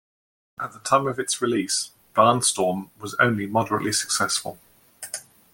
[0.59, 4.57] At the time of its release, "Barnstorm" was only moderately successful.